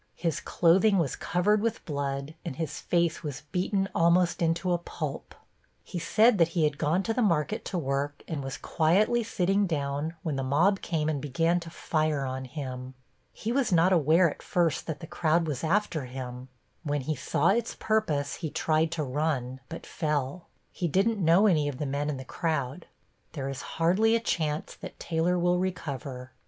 [0.15, 5.35] His clothing was covered with blood, and his face was beaten almost into a pulp.
[5.83, 9.67] He said that he had gone to the market to work and was quietly sitting
[9.67, 12.95] down when the mob came and began to fire on him.
[13.31, 16.47] He was not aware at first that the crowd was after him.
[16.81, 20.47] When he saw its purpose he tried to run, but fell.
[20.71, 22.87] He didn't know any of the men in the crowd.
[23.33, 26.31] There is hardly a chance that Taylor will recover.